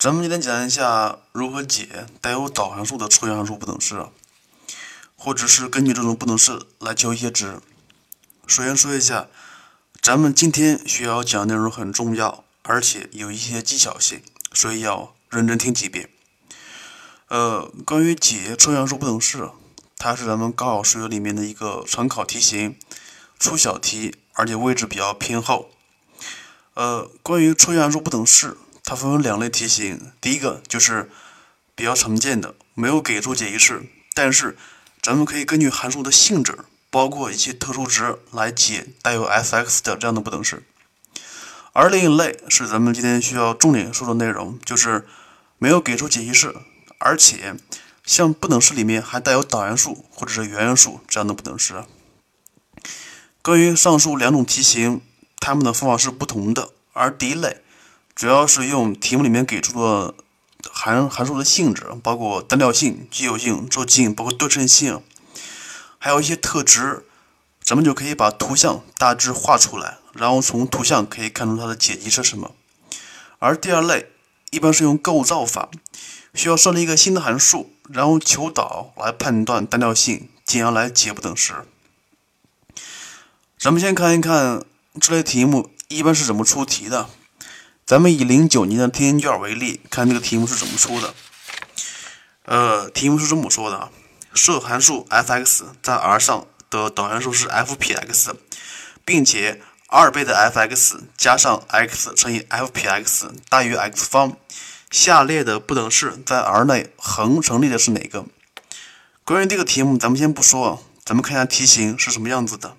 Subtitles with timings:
[0.00, 4.06] 咱们今天讲一下如何解带有导函数的抽象函数不等式，
[5.14, 7.60] 或者是根据这种不等式来求一些值。
[8.46, 9.28] 首先说一下，
[10.00, 14.22] 咱们今天需要讲内容很重要，而且有一些技巧性，
[14.54, 16.08] 所以要认真听几遍。
[17.28, 19.50] 呃，关于解抽象函数不等式，
[19.98, 22.78] 它是咱们高考数学里面的一个常考题型，
[23.38, 25.68] 出小题，而且位置比较偏后。
[26.72, 28.56] 呃，关于抽象函数不等式。
[28.90, 31.08] 它分为两类题型，第一个就是
[31.76, 34.56] 比较常见的，没有给出解析式，但是
[35.00, 36.58] 咱们可以根据函数的性质，
[36.90, 40.64] 包括一些特殊值来解带有 f(x) 的这样的不等式。
[41.72, 45.06] 而另一类是咱们今天需要重点说的内容，就是
[45.58, 46.52] 没有给出解析式，
[46.98, 47.54] 而且
[48.04, 51.84] 像不等式里面还带有导函数或者是原函数这样的不等式。
[53.40, 55.00] 关于上述两种题型，
[55.38, 57.58] 它们的方法是不同的，而第一类。
[58.20, 60.14] 主要是用题目里面给出的
[60.70, 65.02] 函函数的性质，包括单调性、奇偶性、周期性，包括对称性，
[65.96, 67.06] 还有一些特值，
[67.62, 72.54] 咱们就可以把图像大致画出来，然后从图像可以看出它的解集是什么。
[73.38, 74.10] 而第二类
[74.50, 75.70] 一般是用构造法，
[76.34, 81.54] 需要设立一个新的函数，然后求导来判断单调性，进而来解不等式。
[83.58, 84.62] 咱们先看一看
[85.00, 87.08] 这类题目一般是怎么出题的。
[87.90, 91.12] 咱们以零九年的天天卷为例，看这个题目是怎么出的。
[92.44, 93.90] 呃，题目是这么说的：
[94.32, 98.32] 设函数 f(x) 在 R 上的导函数是 f 撇 x，
[99.04, 104.36] 并且二倍的 f(x) 加上 x 乘以 f 撇 x 大于 x 方。
[104.92, 108.24] 下列的不等式在 R 内恒成立的是哪个？
[109.24, 112.76] 关于这个题目，咱们先不说，咱们看一下题型是什么样子的。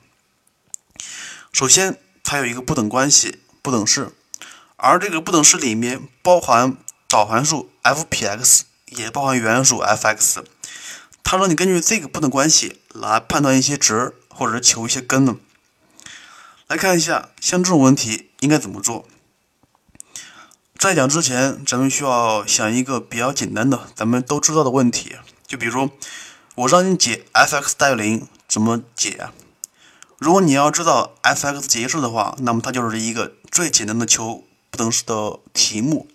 [1.52, 4.14] 首先，它有一个不等关系，不等式。
[4.84, 6.76] 而这个不等式里面包含
[7.08, 10.44] 导函数 f 撇 x，也包含原函数 f(x)。
[11.24, 15.38] 它让你根据这个不等关系来判断一些值，或者求一些根呢。
[16.66, 19.06] 来看一下，像这种问题应该怎么做？
[20.80, 25.16] 在讲之前，咱们需要想一个比较简单的、咱们都知道的问题。
[25.46, 25.92] 就比如，
[26.56, 29.30] 我让你解 f(x) 大于零，怎么解？
[30.18, 34.44] 如果你要知道 f(x) 解析式的话，那么它就是一个最简单的求。
[34.72, 36.08] 不等式的题目，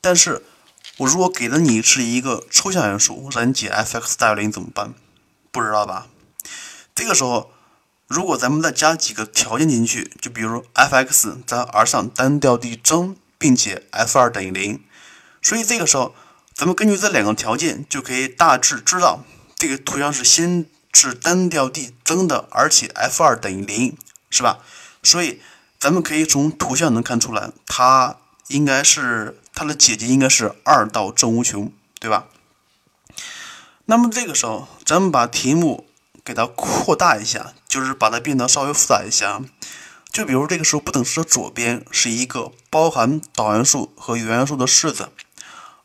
[0.00, 0.42] 但是
[0.96, 4.94] 我如果给了你是一个抽象函数，让你解 f(x) 大于零怎么办？
[5.50, 6.06] 不知道吧？
[6.94, 7.52] 这个时候，
[8.06, 14.82] 如果咱们再加几个条件进去，就比如 f(x) 在 R 上单调递增，并且 f(2) 等于零，
[15.42, 16.14] 所以这个时候，
[16.54, 19.22] 咱们根据这两个条件，就可以大致知道
[19.56, 20.64] 这个图像是先
[20.94, 23.98] 是单调递增的，而且 f(2) 等于零，
[24.30, 24.60] 是吧？
[25.02, 25.42] 所以。
[25.82, 28.16] 咱们可以从图像能看出来，它
[28.46, 32.28] 应该是它的解集应该是二到正无穷，对吧？
[33.86, 35.88] 那么这个时候，咱们把题目
[36.24, 39.40] 给它扩大一下，就是把它变得稍微复杂一下。
[40.12, 45.08] 就比如这个时候不等式的左边是一个包含导函数和原函数的式子，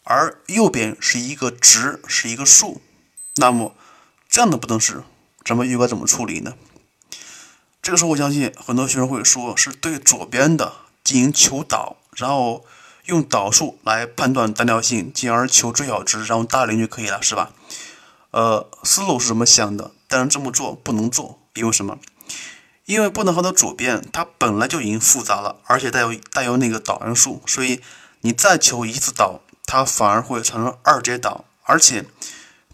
[0.03, 2.83] 而右边是一个值，是一个数。
[3.37, 3.75] 那么
[4.29, 5.01] 这样的不等式，
[5.43, 6.53] 咱们又该怎么处理呢？
[7.87, 10.73] 这个时候，我相信很多学生会说，是对左边的
[11.05, 12.65] 进行求导，然后
[13.05, 17.53] 用导数来判断单调性，进而求最小值，然后大于零就可以了，是吧？
[18.31, 21.97] 呃，思路是这么想的，但是这么做不能做，因为什么？
[22.83, 27.79] 因为不能号的左边它本来就已经复杂了，而且带有带有那个导函数，所以
[28.19, 32.03] 你再求一次导，它反而会产生二阶导，而且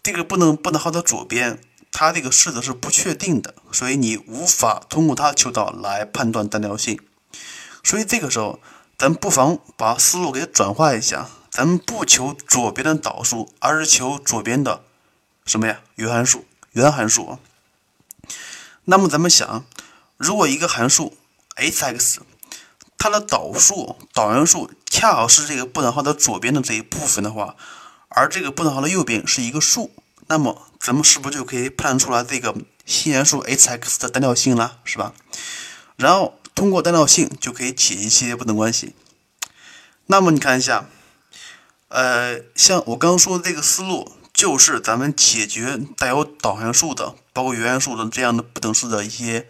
[0.02, 1.60] 这个不能不能号的左边。
[1.96, 7.00] 它这个式子是不确定的，所以你无法通过它求导来判断单调性。
[7.84, 8.60] 所以这个时候，
[8.98, 14.84] 咱不妨把思路给转化一下，咱们不求左边的导数，而是求左边的
[15.46, 15.82] 什么呀？
[15.96, 17.38] 原函数，原函数。
[18.86, 19.64] 那么咱们想，
[20.18, 21.16] 如果一个函数
[21.56, 22.22] h(x)
[22.98, 27.56] 它的导数、导函数恰好是这个不等号的左边的这一部分的话，
[28.10, 29.92] 而这个不等号的右边是一个数。
[30.34, 32.56] 那么，咱们是不是就可以判出来这个
[32.88, 35.14] 新函数 h(x) 的单调性了，是吧？
[35.96, 38.96] 然后通过单调性就可以解一些不等关系。
[40.08, 40.90] 那么你看一下，
[41.90, 49.48] 呃，像我刚刚说的这个思路，就是咱们解决带有导函数的，包括原函数的这样的不等式的一些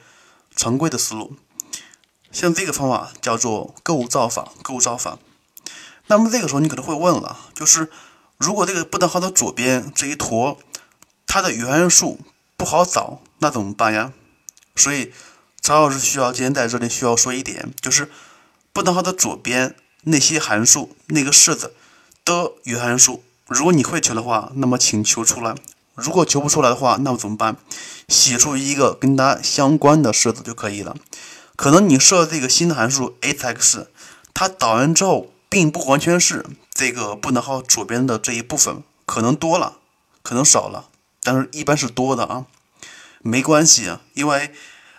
[0.54, 1.38] 常规的思路。
[2.30, 5.18] 像这个方法叫做构造法，构造法。
[6.08, 7.90] 那么这个时候你可能会问了，就是。
[8.44, 10.60] 如果这个不等号的左边这一坨，
[11.26, 12.20] 它的原函数
[12.58, 14.12] 不好找，那怎么办呀？
[14.76, 15.14] 所以
[15.62, 18.12] 曹老师需要今天在这里需要说一点，就是
[18.74, 21.74] 不等号的左边那些函数那个式子，
[22.26, 23.24] 的原函数。
[23.48, 25.56] 如果你会求的话，那么请求出来；
[25.96, 27.56] 如果求不出来的话，那么怎么办？
[28.10, 30.98] 写出一个跟它相关的式子就可以了。
[31.56, 33.88] 可能你设这个新的函数 a(x)，
[34.34, 36.46] 它导完之后，并不完全是
[36.86, 39.78] 这个不能号左边的这一部分，可能多了，
[40.22, 40.90] 可能少了，
[41.22, 42.46] 但是一般是多的啊。
[43.22, 44.54] 没关系啊，因为，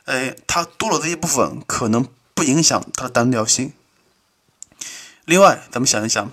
[0.07, 3.75] 呃，它多了这一部分，可能不影响它的单调性。
[5.27, 6.33] 另外，咱们想一想，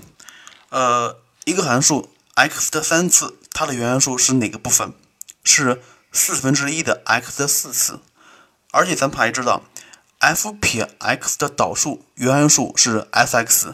[0.70, 4.94] 呃，一个函数 x 的三次，它的原函数是哪个部分？
[5.44, 5.82] 是
[6.14, 8.00] 四分之一的 x 的四次。
[8.72, 9.64] 而且咱们还知道
[10.20, 13.74] ，f 撇 x 的导数原函数是 f(x)。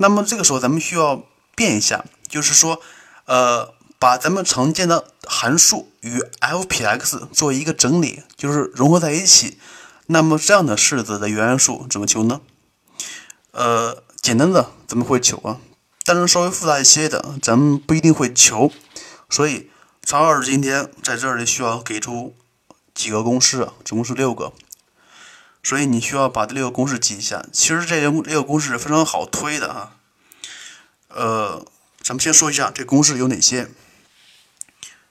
[0.00, 1.22] 那么这个时候咱们需要
[1.54, 2.82] 变一下，就是说，
[3.26, 9.58] 呃，把咱们常见的函数与 f 撇 x 做一个整理，就是融合在一起。
[10.06, 12.40] 那么这样的式子的原函数怎么求呢？
[13.52, 14.02] 呃。
[14.22, 15.56] 简单的咱们会求啊，
[16.04, 18.70] 但是稍微复杂一些的咱们不一定会求，
[19.30, 19.70] 所以
[20.04, 22.36] 曹老师今天在这里需要给出
[22.94, 24.52] 几个公式，总共是六个，
[25.62, 27.44] 所以你需要把这六个公式记一下。
[27.52, 29.96] 其实这六六个公式是非常好推的啊，
[31.08, 31.66] 呃，
[32.02, 33.68] 咱们先说一下这公式有哪些，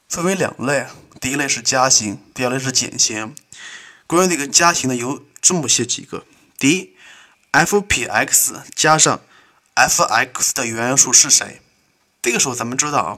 [0.08, 0.86] 分为两类，
[1.20, 3.34] 第一类是加型，第二类是减型。
[4.06, 6.24] 关于这个加型呢，有这么些几个，
[6.58, 6.96] 第一。
[7.52, 9.20] f 撇 x 加上
[9.74, 11.60] f(x) 的原函数是谁？
[12.22, 13.16] 这个时候咱们知道啊，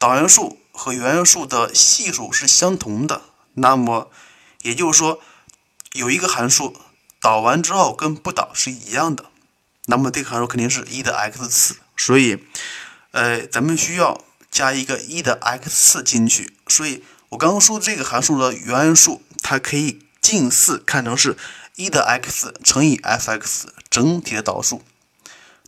[0.00, 3.22] 导函数和原函数的系数是相同的。
[3.54, 4.10] 那么
[4.62, 5.20] 也就是说，
[5.92, 6.76] 有一个函数
[7.20, 9.26] 导完之后跟不导是一样的。
[9.86, 11.76] 那么这个函数肯定是一的 x 次。
[11.96, 12.44] 所以，
[13.10, 16.54] 呃，咱们需要加一个一的 x 次进去。
[16.68, 21.36] 所以我刚刚说这个函数的原函数，它可以近似看成是。
[21.74, 24.82] 一的 x 乘以 f(x) 整体的导数，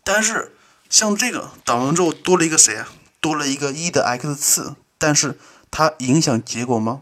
[0.04, 0.54] 但是
[0.90, 2.92] 像这个导完之后多了一个谁啊？
[3.22, 5.38] 多了一个一的 x 次，但是
[5.70, 7.00] 它影响结果吗？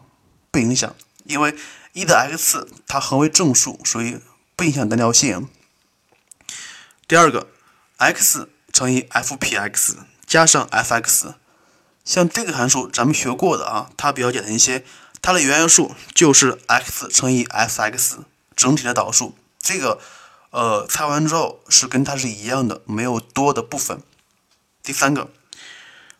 [0.52, 1.52] 不影响，因为
[1.92, 4.20] 一的 x 它恒为正数，所以
[4.56, 5.48] 不影响单调性。
[7.06, 7.48] 第二个
[7.98, 11.34] ，x 乘以 f 撇 x 加上 f(x)，
[12.04, 14.84] 像这个函数咱们学过的啊，它比较简单一些，
[15.20, 18.20] 它的原函数就是 x 乘以 f(x)。
[18.54, 19.98] 整体的导数，这个，
[20.50, 24.02] 呃，拆完之后是跟它是一样的，没有多的部分。
[24.82, 25.30] 第三个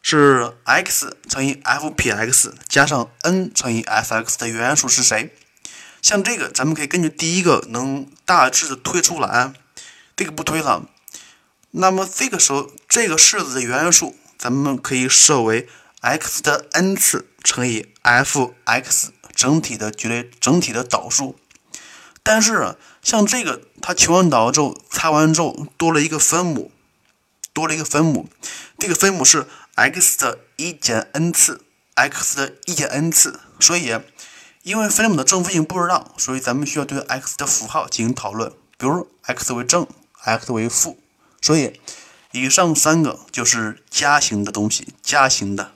[0.00, 5.34] 是 x 乘以 f 撇 x 加上 n 乘以 f(x) 的原函数是谁？
[6.02, 9.52] 像这个，咱们可以根据第一个能大致的推出来，
[10.16, 10.88] 这个不推了。
[11.70, 15.68] 那么这个时候，这个式子的原函数，咱们可以设为
[16.00, 21.38] x 的 n 次乘以 f(x) 整体的绝对整体的导数。
[22.24, 26.72] 但是像这个，它求完导之后，拆完之后多了一个分母，
[27.52, 28.28] 多了一个分母，
[28.76, 29.46] 这个分母是
[29.76, 31.64] x 的一减 n 次
[31.94, 33.38] ，x 的一减 n 次。
[33.60, 33.96] 所以，
[34.62, 39.86] 因为分母的正负性不知道，所以咱们需要对 x 的符号进行讨论，比如 x 为正
[40.22, 40.98] ，x 为负。
[41.40, 41.80] 所以，
[42.30, 45.72] 以上三个就是加型的东西，加型的。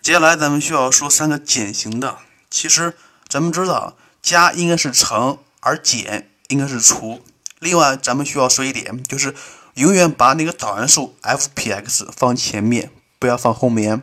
[0.00, 2.18] 接下来咱们需要说三个减型的。
[2.50, 2.96] 其实
[3.28, 3.96] 咱们知道。
[4.22, 7.22] 加应该是乘，而减应该是除。
[7.60, 9.32] 另外，咱们需要说一点，就是
[9.74, 12.90] 永远把那个导函数 f 撇 x 放前面，
[13.20, 14.02] 不要放后面。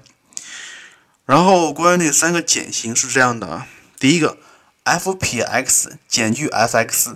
[1.25, 4.37] 然后，关于那三个减型是这样的啊，第一个
[4.83, 7.15] f 撇 x 减去 f(x)，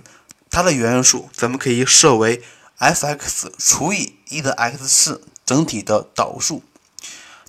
[0.50, 2.42] 它的原函数咱们可以设为
[2.78, 6.62] f(x) 除以一的 x 次整体的导数。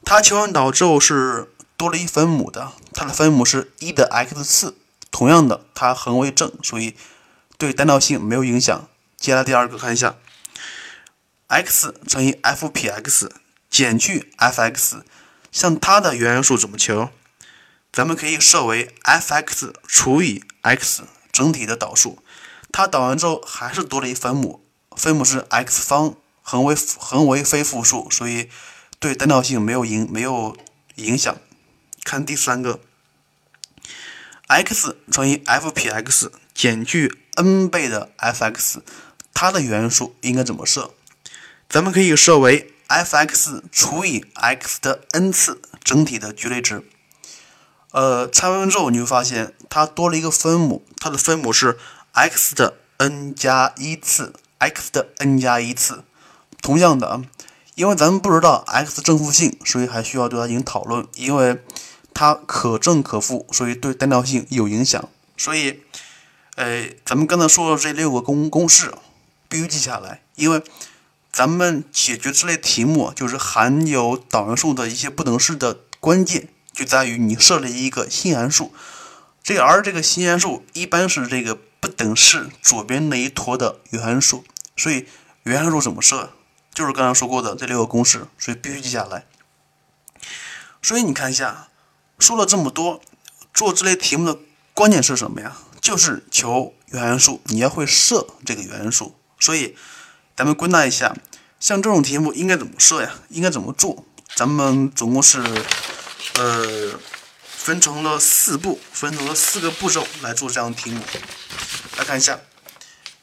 [0.04, 4.76] 它求完导之后是多了一分母的，它的分母是一的 x 次。
[5.12, 6.96] 同样的，它恒为正，所以
[7.58, 8.88] 对单调性没有影响。
[9.18, 10.16] 接下来第二个看一下
[11.48, 13.32] ，x 乘以 f 撇 x
[13.70, 15.02] 减去 f(x)，
[15.52, 17.10] 像它的原函数怎么求？
[17.92, 22.24] 咱们可以设为 f(x) 除以 x 整体的导数。
[22.72, 24.64] 它导完之后还是多了一分母，
[24.96, 28.50] 分母是 x 方，恒为恒为非负数，所以
[29.00, 30.56] 对单调性没有影没有
[30.96, 31.36] 影响。
[32.04, 32.80] 看第三个。
[34.48, 38.82] x 乘以 f 撇 x 减去 n 倍的 f(x)，
[39.34, 40.92] 它的原函数应该怎么设？
[41.68, 46.84] 咱们可以设为 f(x) 除以 x 的 n 次整体的绝对值。
[47.92, 51.78] 呃，拆完之后你会发现它多了一个分母，它的分母是
[52.12, 56.04] x 的 n 加一次，x 的 n 加一次。
[56.62, 57.24] 同样的啊，
[57.76, 61.64] 因为咱们不知道 x 正负性，所以还需要对它进行讨论，因为。
[62.12, 65.08] 它可正可负，所以对单调性有影响。
[65.38, 65.84] 所以，
[66.56, 68.94] 呃，咱们刚才说的这六个公公式
[69.48, 70.62] 必须记下来，因为
[71.40, 78.74] 咱们解决这类题目，就是含有导函数的一些不等式的关键，就在于你设立一个新函数。
[79.42, 84.44] 这而这个新函数一般是这个不等式左边那一坨的原函数。
[84.76, 85.08] 所以
[85.44, 86.34] 原函数怎么设？
[86.74, 89.26] 就是刚才说过的这六个公式，所以必须记下来。
[90.82, 91.70] 所以你看一下，
[92.20, 93.02] 说了这么多，
[93.54, 94.40] 做这类题目的
[94.74, 95.56] 关键是什么呀？
[95.80, 99.16] 就是求原函数，你要会设这个原函数。
[99.40, 99.78] 所以
[100.36, 101.16] 咱们归纳一下，
[101.60, 103.16] 像这种题目应该怎么设呀？
[103.30, 104.06] 应该怎么做？
[104.36, 105.42] 咱们总共是
[106.36, 107.00] 呃
[107.44, 111.02] 分成了四步，分成了四个步骤来做这样的题目。
[111.98, 112.40] 来看一下，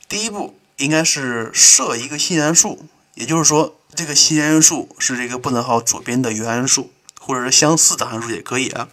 [0.08, 6.92] 第一步应该是设一个新函数，也就是说，这个新函数是这个不等号左边的原函数。
[7.18, 8.88] 或者是相似的函数也可以啊。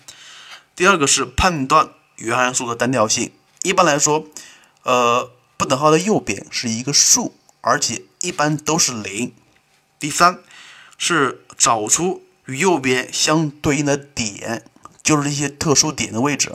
[0.76, 3.32] 第二个是判断原函数的单调性。
[3.62, 4.26] 一般来说，
[4.82, 9.34] 呃，不等号的右边是一个数，而且一般都是零。
[10.00, 10.40] 第三
[10.98, 14.66] 是找出与右边相对应的点，
[15.04, 16.52] 就是一些特殊点的位置。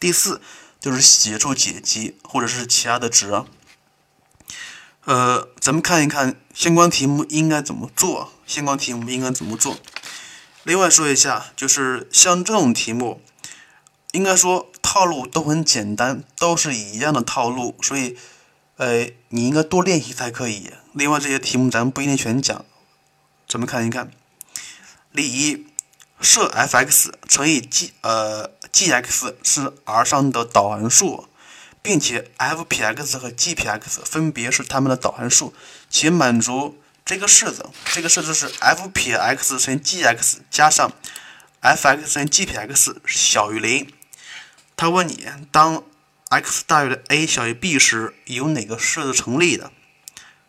[0.00, 0.40] 第四
[0.80, 3.30] 就是写出解集或者是其他的值。
[5.04, 9.76] 呃，咱们看一看相关题目应该怎么做，相关题目应该怎么做。
[10.64, 13.20] 另外说一下，就是像这种题目，
[14.12, 18.16] 应该说套路都很简单，都是一样的套路，所以，
[18.76, 20.70] 呃，你应该多练习才可以。
[20.94, 22.64] 另外这些题目咱们不一定全讲，
[23.48, 24.10] 咱们看一看。
[25.10, 25.66] 例一，
[26.20, 31.28] 设 f(x) 乘以 g 呃 g(x) 是 R 上的导函数，
[31.80, 35.54] 并且 f(p(x) 和 g(p(x) 分别是它们的导函数，
[35.88, 36.78] 且满足。
[37.04, 40.92] 这个式子，这个式子是 f 撇 x 乘 g x 加上
[41.60, 43.92] f x 乘 g 撇 x 小于零。
[44.76, 45.82] 他问你，当
[46.28, 49.72] x 大于 a 小于 b 时，有哪个式子成立的？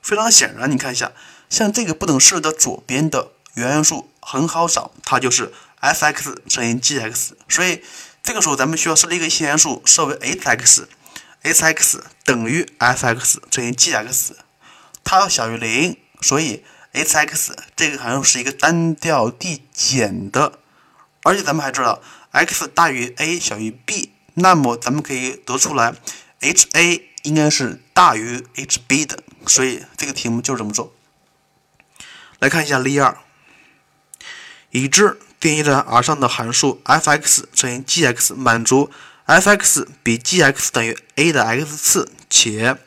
[0.04, 1.12] 非常显然，你看一下，
[1.50, 7.36] 像这个不等式的左边的原函数很好找，它就是 f x 乘以 g x。
[7.50, 7.82] 所以
[8.22, 14.36] 这个时候咱们需要设立一个新函数，设为 h x，h x 等于 f x 乘以 g x，
[15.04, 15.98] 它要小于零。
[16.22, 20.60] 所以，h(x) 这个函数是一个单调递减的，
[21.24, 25.94] 而且咱们还知道，x 大于 a 小于 b，那么咱们可以得出来
[26.40, 30.94] ，ha 应该是大于 hb 的，所以这个题目就是这么做。
[32.40, 33.18] 来看一下例二，
[34.72, 38.92] 已知定义在 R 上的函数 f(x) 乘以 g(x) 满足
[39.26, 42.78] f(x) 比 g(x) 等于 a 的 x 次，且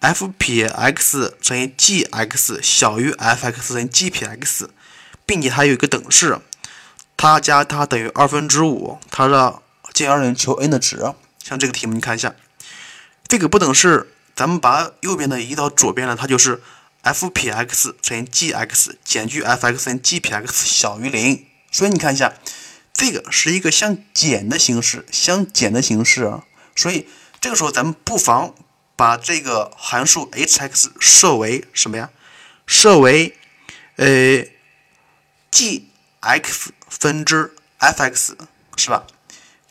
[0.00, 4.70] f 撇 x 乘以 g x 小于 f x 乘以 g 撇 x，
[5.26, 6.38] 并且它有一个等式，
[7.16, 9.62] 它加它等于二分之五，它让
[9.92, 11.14] 进而求 n 的值。
[11.42, 12.34] 像这个题目，你看一下，
[13.34, 16.62] 这个不等式，咱们把右边的移到左边了，它就是
[17.02, 21.44] f 撇 x 乘以 g x 减去 f x 乘以 g 撇 x 小于零。
[21.72, 22.32] 所以你看一下，
[22.92, 26.44] 这个是一个相减的形式，相减的形式啊。
[26.76, 27.08] 所以
[27.40, 28.54] 这个时候咱们不妨。
[28.96, 32.10] 把这个函数 h(x) 设为什么呀？
[32.64, 33.36] 设为
[33.96, 34.44] 呃
[35.50, 38.36] g(x) 分之 f(x)
[38.76, 39.04] 是吧？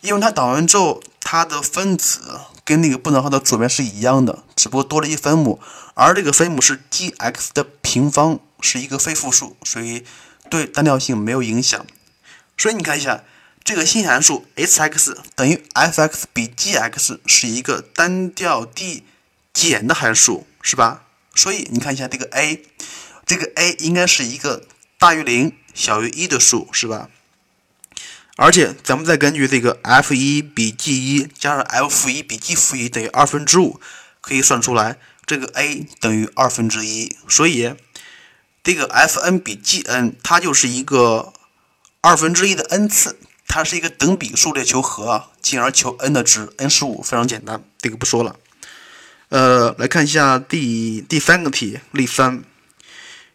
[0.01, 5.59] 因为它导完之后，它的分子跟那个不等号的左边是一样的，只不过多了一分母，
[5.93, 10.03] 而这个分母是 g(x) 的平方，是一个非负数，所以
[10.49, 11.85] 对单调性没有影响。
[12.57, 13.23] 所以你看一下。
[13.65, 19.05] 这个新函数 h(x) 等于 f(x) 比 g(x) 是一个单调递
[19.53, 21.03] 减的函数，是吧？
[21.33, 22.61] 所以你看一下这个 a，
[23.25, 24.65] 这个 a 应该是一个
[24.99, 27.09] 大于零、小于一的数，是吧？
[28.35, 33.79] 而且咱们再根据这个 f 一比 g 一加上 f 负一比 g 负一等于二分之五，
[34.21, 37.15] 可以算出来这个 a 等于二分之一。
[37.27, 37.73] 所以
[38.63, 41.33] 这个 f n 比 g n 它就是一个
[42.01, 43.17] 二分之一的 n 次。
[43.45, 48.35] 它是一个等比数列求和，进而求 n 的值，n 是五，非常简单，这个不说了。
[49.29, 52.43] 呃，来看一下第第三个题，例三，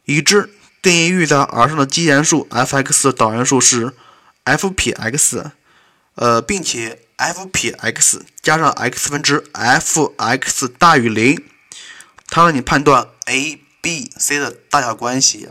[0.06, 0.50] 已知
[0.82, 3.94] 定义域在 R 上的基函数 f(x) 的导函数是
[4.48, 5.50] f 撇 x，
[6.14, 11.44] 呃，并且 f 撇 x 加上 x 分之 f(x) 大于零，
[12.28, 15.50] 它让你判断 a、b、c 的大小关系。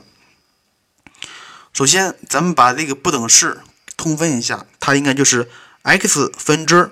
[1.74, 3.62] 首先，咱们把这个不等式。
[3.96, 5.50] 通分一下，它应该就是
[5.82, 6.92] x 分之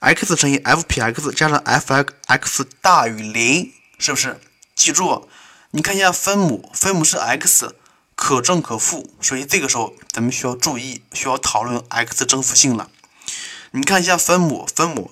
[0.00, 1.94] x 乘以 f 撇 x 加上 f
[2.26, 4.38] x 大于零，是不是？
[4.74, 5.28] 记住，
[5.70, 7.74] 你看一下分母，分母是 x，
[8.24, 12.88] 可正可负，所以这个时候咱们需要注意，需要讨论 x 正负性了。
[13.72, 15.10] 你看一下分母，分母，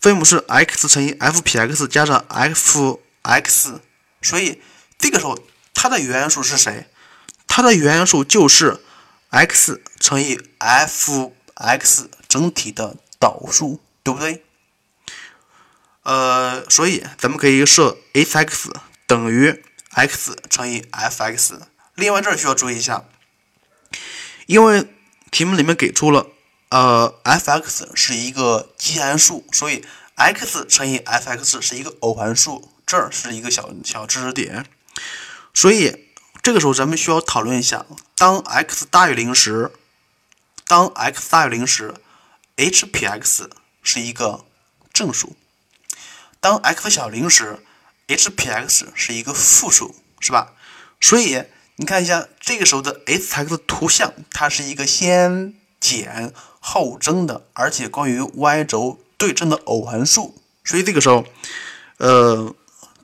[0.00, 3.82] 分母是 x 乘以 f 撇 x 加上 f x，
[4.22, 4.62] 所以
[4.98, 5.38] 这个时候
[5.74, 6.88] 它的原数是谁？
[7.46, 8.80] 它的原数就是
[9.28, 14.42] x 乘以 f(x) 整体的导数，对不对？
[16.04, 18.70] 呃，所以咱们可以设 h(x)
[19.06, 21.60] 等于 x 乘以 f(x)。
[21.96, 23.04] 另外这儿需要注意一下，
[24.46, 24.86] 因为
[25.30, 26.26] 题目里面给出了
[26.68, 29.82] 呃 f(x) 是一个奇函数，所以
[30.14, 34.66] x 乘以 f(x) 是一个偶函数，这儿是一个小小知识点。
[35.54, 36.06] 所以
[36.42, 39.72] 这个时候咱们需要讨论一下，当 x 大于零时，
[40.66, 41.94] 当 x 大于零时
[42.56, 43.48] ，h 撇 x
[43.82, 44.44] 是一个
[44.92, 45.30] 正数；
[46.40, 47.58] 当 x 小于零时
[48.06, 50.52] ，h 撇 x 是一个负数，是吧？
[51.00, 51.42] 所以
[51.76, 60.34] 你看一下这个时候的 h(x) 图像，它是一个先减后增的，而且关于 y 轴对称的偶函数。
[60.64, 61.24] 所以这个时候，
[61.98, 62.54] 呃。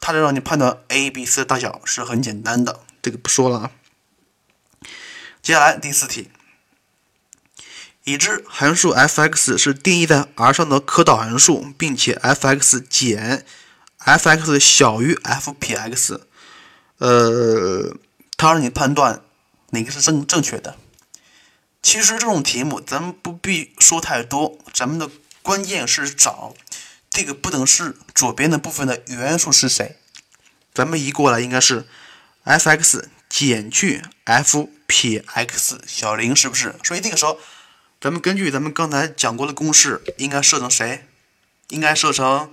[0.05, 3.71] 它就让你判断 a、b、c 的大小是很简单的，这个不说了啊。
[5.41, 6.29] 接下来第四题，
[8.03, 13.47] 已知函数 f(x) 是定义在 R 上的可导函数，并且 f(x) 减
[13.99, 16.27] f(x) 小于 f 撇 x，
[16.99, 17.82] 呃，
[18.43, 19.23] 它让你判断
[19.71, 20.77] 哪个是正正确的。
[21.81, 25.09] 其实这种题目咱们不必说太多，咱们的
[25.43, 26.53] 关键是找。
[27.09, 29.97] 这个不等式左边的部分的原数是谁？
[30.75, 31.87] 咱们移过来应该是
[32.43, 36.75] f(x) 减去 f 撇 x 小零，是不是？
[36.83, 37.39] 所以这个时候，
[38.01, 41.07] 咱们根据咱们刚才讲过的公式，应该设成谁？
[41.69, 42.51] 应该设成，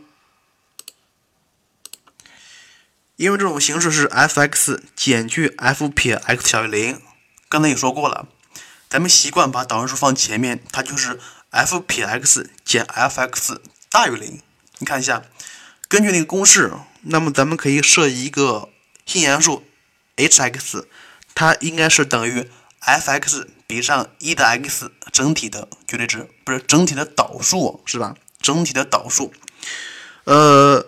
[3.20, 7.02] 因为这种形式是 f(x) 减去 f 撇 x 小于零。
[7.50, 8.30] 刚才也说过了，
[8.90, 13.60] 咱们习惯把导函数放前面，它就是 f 撇 x 减 f(x)
[13.92, 14.40] 大于零。
[14.78, 15.24] 你看一下，
[15.90, 16.72] 根据那个公式，
[17.02, 18.70] 那么咱们可以设一个
[19.06, 19.66] 新函数
[20.16, 20.86] h(x)，
[21.36, 28.16] 它应该是等于 f(x) 比上一的 x 整体的绝对值，不是整体的导数，是吧？
[28.42, 29.34] 整体的导数。
[30.24, 30.86] 呃，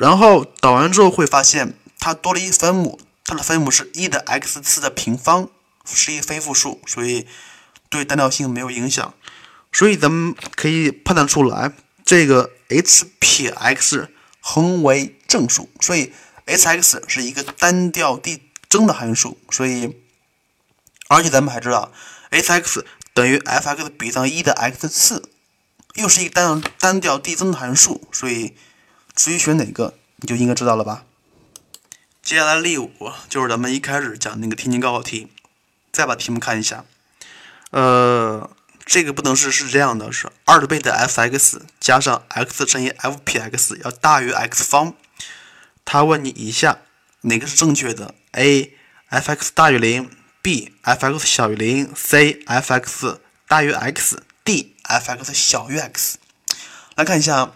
[0.00, 5.50] 然后导完之后会发现它多了一分母，它的分母是一的 x 次的平方，
[5.84, 7.26] 是一非负数，所以
[7.90, 9.12] 对单调性没有影响。
[9.70, 11.72] 所以咱们可以判断出来。
[12.02, 14.08] 这个 h 撇 x
[14.40, 16.14] 恒为正数，所以
[16.46, 20.00] h(x) 是一个单调递增的函数，所以
[21.08, 21.92] 而且咱们还知道
[22.30, 25.28] h(x) 等于 f(x) 比上一的 x 次，
[25.92, 28.56] 又是一个单单调递增的函数，所以
[29.22, 31.04] 至于选哪个，你就应该知道了吧？
[32.22, 32.90] 接下来例五
[33.28, 35.28] 就是咱们一开始讲那个天津高考题，
[35.92, 36.86] 再把题目看一下，
[37.70, 38.50] 呃。
[38.86, 44.94] 这个不等式是这样的：是二倍的 f(x) 加上 x 乘以 f 撇 x 要大于 x 方。
[45.84, 46.78] 他问你以下
[47.20, 48.74] 哪个是正确的？a.
[49.10, 50.10] f(x) 大于零
[50.42, 50.72] ；b.
[50.82, 52.42] f(x) 小于零；c.
[52.46, 54.74] f(x) 大于 x；d.
[54.82, 56.16] f(x) 小于 x。
[56.96, 57.52] 来看一下，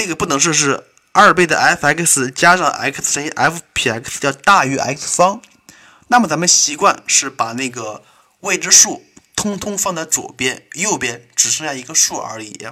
[0.00, 5.42] 这个不等式是二倍的 f(x) 加上 x 乘以 f 撇 x 要大于 x 方。
[6.08, 8.02] 那么咱们习惯是把那个
[8.40, 9.04] 未知数。
[9.36, 12.66] 通通放在左边，右边只剩下一个数而已。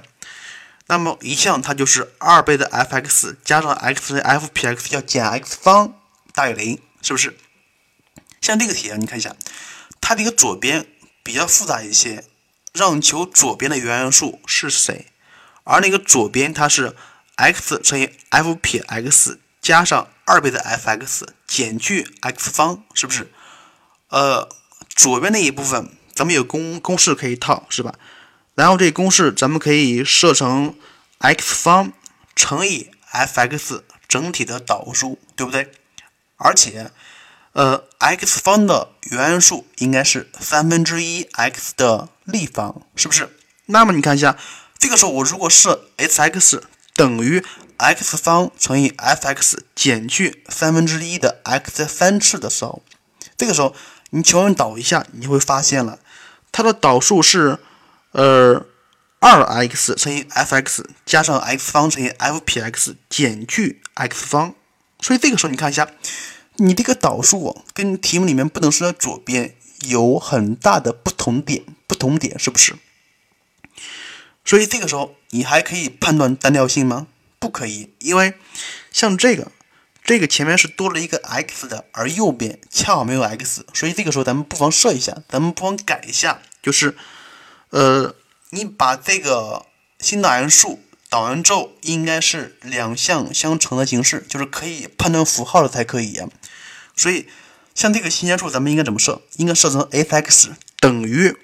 [0.87, 5.93] 那么一项它就是二倍的 f(x) 加上 x 乘 f 撇 x 要减 x 方
[6.33, 7.37] 大于零，是不是？
[8.41, 9.35] 像这个题啊，你看一下，
[10.01, 10.87] 它这个左边
[11.21, 12.23] 比较复杂一些，
[12.73, 15.05] 让求左边的原函数是谁？
[15.65, 16.95] 而那个左边它是
[17.39, 23.31] x 乘以 f 撇 x 加上二倍的 f(x) 减去 x 方，是不是？
[24.09, 24.49] 呃，
[24.93, 25.89] 左边那一部分。
[26.13, 27.95] 咱们有公公式可以套，是吧？
[28.55, 30.75] 然后这公式咱们可以设成
[31.19, 31.93] x 方
[32.35, 35.71] 乘以 f(x) 整体的导数，对不对？
[36.35, 36.91] 而且，
[37.53, 43.29] 呃，x 方的原数应该是三分之一 x 的立方，是不是？
[43.67, 44.37] 那么你看一下，
[44.77, 46.61] 这个时候我如果设 h(x)
[46.99, 47.41] 等于
[47.77, 52.83] x 方乘以 f(x) 减去三分之一的 x 三次的时候，
[53.37, 53.73] 这个时候
[54.09, 55.99] 你求稳导一下，你会发现了。
[56.51, 57.57] 它的导数是，
[58.11, 58.65] 呃，
[59.19, 64.53] 二 x 乘以 f(x) 加上 x 方乘以 f 撇 x 减去 x 方，
[64.99, 65.87] 所以这个时候你看一下，
[66.57, 72.75] 你这个导数跟题目里面不等式的左边有很大的不同点，不同点是不是？
[74.49, 77.05] 所以这个时候你还可以判断单调性吗？
[77.37, 78.33] 不可以，因为
[78.91, 79.51] 像这个。
[80.03, 86.97] 这个前面是多了一个 x 的，而右边恰好没有 x，所以这个时候咱们不妨设一下，咱们不妨改一下，就是，
[87.69, 88.15] 呃，
[88.49, 89.67] 你把这个
[89.99, 90.81] 新导函数
[91.11, 96.19] 导完之后，应该是两项相乘的形式，就是可以判断符号的才可以。
[96.95, 97.27] 所以
[97.75, 99.21] 像这个新鲜数，咱们应该怎么设？
[99.35, 101.37] 应该设成 f(x) 等于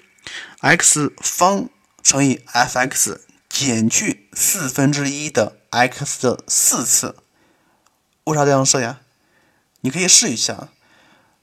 [0.58, 1.68] x 方
[2.08, 7.16] 乘以 f(x) 减去四分之一的 x 的四次。
[8.22, 9.00] 为啥这样设呀？
[9.80, 10.68] 你可以试一下。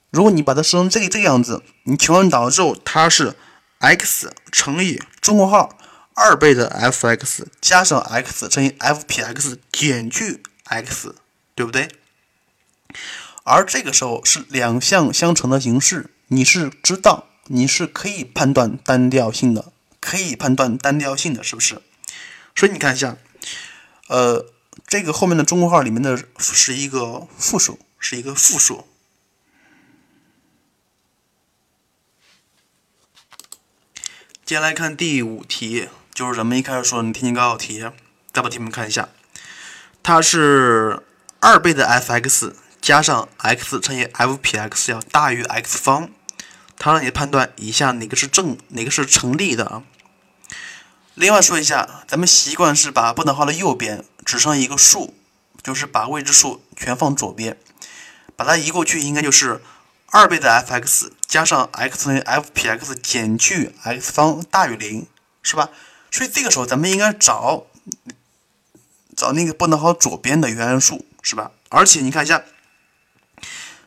[0.10, 3.36] 如果你把它设成这个这个样子，你求完导之后，它是
[3.80, 5.78] x 乘以中括号
[6.14, 11.14] 二倍的 f(x) 加上 x 乘以 f(p(x) 减去 x，
[11.56, 11.90] 对不对？
[13.44, 19.73] 而这个时候是两项相乘的形式，你是知道，你是可以判断单调性的，
[20.04, 21.82] 可以判断单调性的，是不是？
[22.54, 23.18] 所以你看一下，
[24.10, 24.46] 呃，
[24.86, 28.86] 这个后面的中括号里面的是一个复数，是一个复数。
[34.46, 37.90] 接下来看第五题，就是咱们一开始说的天津高考题，
[38.34, 39.08] 再把题目看一下，
[40.04, 41.02] 它是
[41.40, 46.12] 二倍的 f(x) 加上 x 乘以 f(p(x) 要大于 x 方，
[46.78, 49.84] 它让你判断以下哪个是正，哪个是成立的啊。
[51.16, 55.14] 另外说一下，咱们习惯是把不等号的右边只剩一个数，
[55.62, 57.56] 就是把未知数全放左边，
[58.36, 59.62] 把它移过去，应该就是
[60.08, 65.06] 二倍的 f(x) 加上 x 乘以 f(p(x) 减去 x 方大于零，
[65.44, 65.70] 是吧？
[66.10, 67.68] 所以这个时候咱们应该找
[69.16, 71.52] 找那个不等号左边的原函数，是吧？
[71.70, 72.44] 而且你看一下，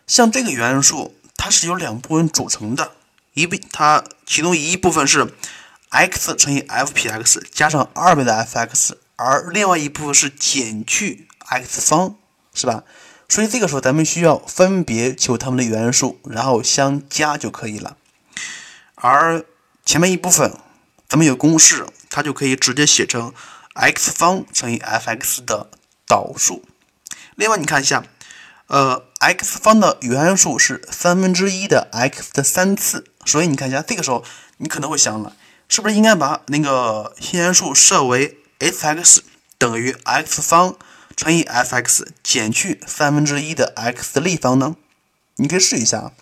[0.06, 2.92] 像这个原函数，它是由两部分组成的，
[3.34, 5.34] 一它其中一部分是。
[5.96, 12.16] X 乘以 f(p(x) 加上二倍的 f(x)，而另外一部分是减去 x 方，
[12.52, 12.84] 是吧？
[13.30, 17.96] 所以这个时候咱们需要分别求它们的原数，然后相加就可以了。
[18.96, 19.46] 而
[19.86, 20.52] 前面一部分
[21.08, 23.32] 咱们有公式，它就可以直接写成
[23.72, 25.70] x 方乘以 f(x) 的
[26.06, 26.62] 导数。
[27.36, 28.04] 另外你看一下，
[28.66, 34.22] 呃，x 方的原数是三分之一的 x 的三次，所以你看一下，这个时候
[34.58, 35.34] 你可能会想了。
[35.68, 39.22] 是不是应该把那个新函数设为 f(x)
[39.58, 40.76] 等于 x 方
[41.16, 44.76] 乘以 f(x) 减去三分之一的 x 立方呢？
[45.36, 46.12] 你可以试一下。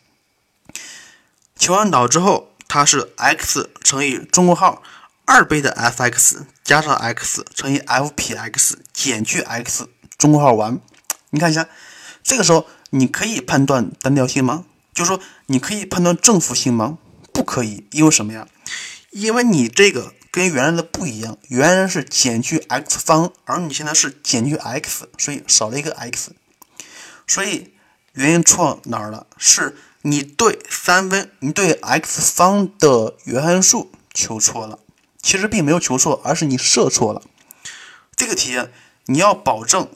[1.57, 4.83] 求完导之后，它是 x 乘以中括号
[5.25, 10.81] 二倍的 f(x) 加上 x 乘以 f(p(x) 减去 x 中括号完。
[11.31, 11.69] 你看一下，
[12.23, 14.65] 这个时候你可以判断单调性吗？
[14.95, 16.99] 就是说，你可以判断正负性吗？
[17.33, 18.47] 不可以，因为什么呀？
[19.15, 26.33] 因为你这个跟原来的不一样，原来是减去 x 方，而你现在是减去 x，所以少了一个 x。
[27.25, 27.73] 所以
[28.15, 29.29] 原因错哪儿了？
[29.39, 34.81] 是你对三分，你对 x 方的原函数求错了。
[35.23, 37.23] 其实并没有求错，而是你设错了。
[38.17, 38.61] 这个题
[39.07, 39.89] 你要保证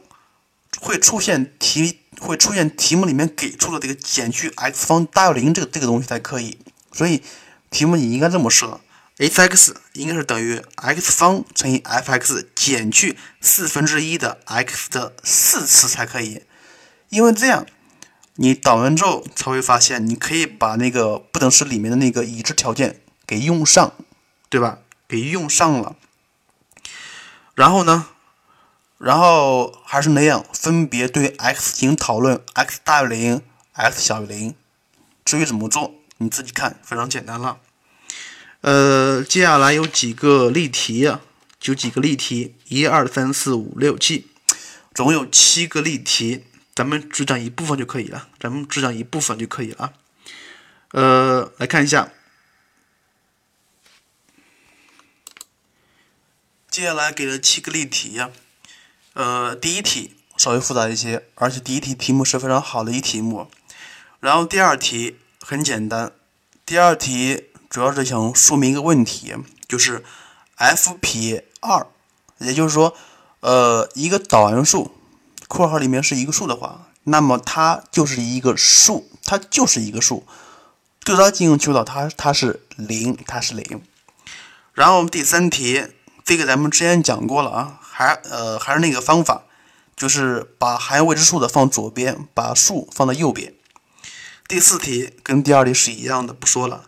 [0.81, 6.57] 会出现题会出现题目里面给出的这个减去 x 方大于零这个这个东西才可以。
[6.93, 7.25] 所以
[7.69, 8.81] 题目你应该这么设。
[9.19, 16.45] F(x) 应该是等于 x 方乘以 f(x) 减去四分之一的 x 的四次才可以，
[17.09, 17.67] 因为这样
[18.37, 23.93] 你导完之后才会发现，你可以把那个不等式里面的那个已知条件给用上，
[24.49, 24.79] 对吧？
[25.09, 25.97] 给用上了，
[27.55, 28.11] 然后呢，
[28.99, 34.55] 然后还是那样，分别对 x 进行讨论，x 大于零，x 小于零。
[35.25, 37.59] 至于怎么做，你自己看，非常简单了。
[38.61, 41.21] 呃，接下来有几个例题啊，
[41.61, 44.27] 就几个例题，一二三四五六七，
[44.93, 46.45] 总共有七个例题，
[46.75, 49.93] 咱们只讲一部分就可以了，咱们只讲一部分就可以了。
[50.91, 52.11] 呃，来看一下，
[56.69, 58.33] 接下来给了七个例题呀。
[59.13, 63.49] 呃，第一题稍微复杂一些，而且第一题题目是非常好的一题目。
[64.19, 66.11] 然后第二题很简单，
[66.67, 67.45] 第二题。
[67.69, 69.35] 主要是想说明一个问题，
[69.69, 70.05] 就是
[70.57, 71.87] f p 二，
[72.39, 72.95] 也就是说，
[73.41, 74.93] 呃，一个导函数
[75.47, 80.27] 括号里面是一个数的话，那么它就是一个数，它就是一个数，
[81.05, 83.83] 对它进行求导，它它是零，它是零。
[84.73, 85.89] 然后第三题，
[86.25, 89.43] 这个咱们之前讲过了啊，还呃还是那个方法，
[89.95, 93.53] 就是把含有未知数的放左边，把数放到右边。
[94.47, 96.88] 第四题跟第二题是一样的，不说了。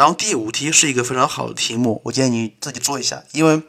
[0.00, 3.62] 然后第五题是一个非常好的题目，我建议你自己做一下，因为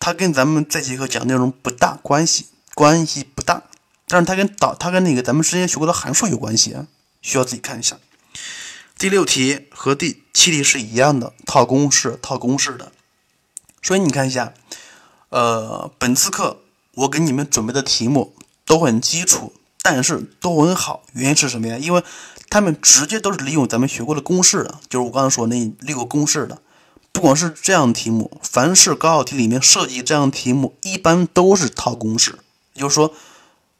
[0.00, 3.62] 它跟咱们这节课讲内容不大关系，关系不大，
[4.08, 6.88] 但是它跟导，它跟那个咱们之前学过的函数有关系啊，
[7.22, 8.00] 需要自己看一下。
[8.98, 12.90] 第六题和第七题是一样的，套公式，套公式的。
[13.80, 14.54] 所以你看一下，
[15.28, 16.62] 呃，本次课
[16.94, 21.04] 我给你们准备的题目都很基础，但是都很好。
[21.12, 21.78] 原因是什么呀？
[21.78, 22.02] 因为
[22.48, 26.62] 他们直接都是利用咱们学过的公式的，就是我刚才说那六个公式的。
[27.12, 32.38] 不管是这样的题目，凡是高考题里面涉及这样的题目，一般都是套公式。
[32.74, 33.14] 也就是说，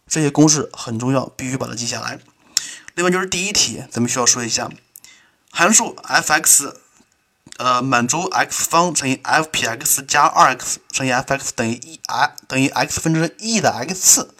[0.08, 2.18] 这些公式很重要，必须把它记下来。
[2.94, 4.70] 另外就是第一题，咱们需要说一下，
[5.50, 6.72] 函数 f(x)，
[7.58, 13.60] 呃，满足 x 方乘以 f 撇 x 加二 x 乘以 f(x) 等于一 i 等于 x 分之 e
[13.60, 14.34] 的 x 次，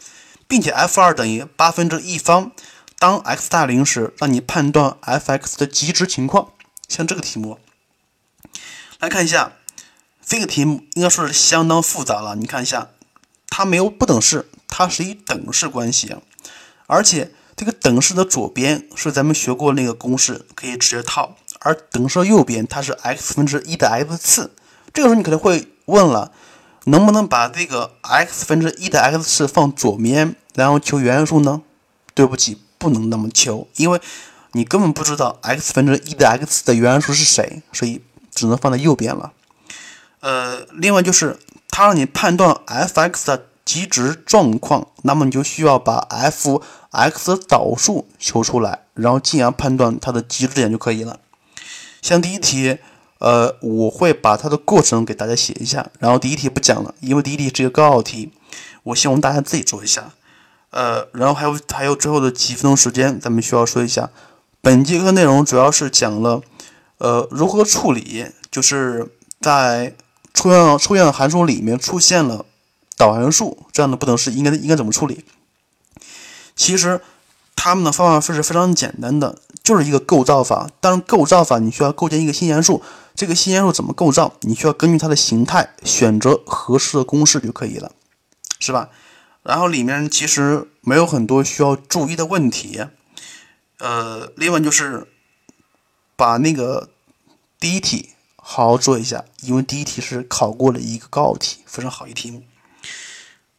[0.47, 2.51] 并且 f 二等于八分之 e 方。
[2.99, 6.51] 当 x 大于零时，让你判断 f(x) 的极值情况。
[6.87, 7.59] 像这个题目，
[8.99, 9.53] 来看一下，
[10.25, 12.35] 这个题目应该说是相当复杂了。
[12.35, 12.89] 你看一下，
[13.49, 16.15] 它没有不等式，它是一等式关系，
[16.87, 17.31] 而且。
[17.59, 24.53] 这个等式的左边是咱们学过那个公式，可以直接套；而等式右边它是 x 分之一的 x 次。
[24.93, 26.31] 这个时候你可能会问了，
[26.85, 31.63] 能不能把这个 x 分之一的 x 次放左面，然后求原函数呢？
[32.13, 34.01] 对不起，不能那么求，因为
[34.53, 38.01] 你根本不知道 x 分之一的 x 的原函数是谁，所以
[38.33, 39.33] 只能放在右边了。
[40.19, 41.37] 呃，另外就是
[41.69, 43.47] 它让你判断 f(x) 的。
[43.67, 51.19] 极值状况，那么你就需要把 f(x) 的导数求出来，然后进而判断它的极值点就可以了。
[52.01, 52.77] 像第一题，
[53.19, 58.31] 呃，我会把它的过程给大家写一下，然后第一题不讲了，因为第一题是一个高考题，
[58.83, 60.13] 我希望大家自己做一下。
[60.77, 64.11] 呃，然后还有还有最后的几分钟时间，咱们需要说一下，
[64.61, 66.43] 本节课内容主要是讲了，
[66.99, 69.11] 呃，如何处理，就是
[69.41, 69.95] 在
[70.35, 72.45] 抽象抽象函数里面出现了。
[72.95, 75.25] 导函数这样的不等式应该应该怎么处理？
[76.55, 77.01] 其实
[77.55, 80.69] 他们的方法是非常简单的，就是一个构造法。
[80.79, 82.83] 但是构造法你需要构建一个新函数，
[83.15, 84.33] 这个新函数怎么构造？
[84.41, 87.91] 你需要根据它的形态选择合适的公式就可以了，
[88.59, 88.89] 是吧？
[89.47, 92.85] 然后里面其实没有很多需要注意的问题。
[93.79, 95.07] 呃，另外就是
[96.17, 96.89] 把那个
[97.57, 102.43] 第一题好好做一下，因为第一题是考过了一个高考题，非常好一题目。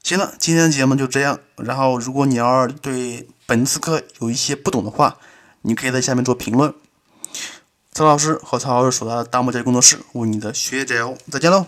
[0.03, 1.41] 行了，今天的节目就这样。
[1.57, 5.17] 然后，如果你要是对本次课有一些不懂的话，
[5.63, 6.75] 你可以在下面做评论。
[7.93, 11.67] 曹老师和曹老师所在的大漠教育工作室为你的学业加油，再见喽。